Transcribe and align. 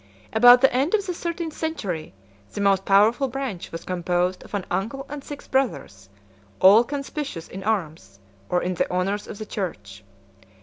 100 0.31 0.35
About 0.39 0.61
the 0.61 0.73
end 0.73 0.95
of 0.95 1.05
the 1.05 1.13
thirteenth 1.13 1.53
century, 1.53 2.11
the 2.53 2.59
most 2.59 2.85
powerful 2.85 3.27
branch 3.27 3.71
was 3.71 3.85
composed 3.85 4.41
of 4.43 4.55
an 4.55 4.65
uncle 4.71 5.05
and 5.09 5.23
six 5.23 5.47
bothers, 5.47 6.09
all 6.59 6.83
conspicuous 6.83 7.47
in 7.47 7.63
arms, 7.63 8.19
or 8.49 8.63
in 8.63 8.73
the 8.73 8.91
honors 8.91 9.27
of 9.27 9.37
the 9.37 9.45
church. 9.45 10.03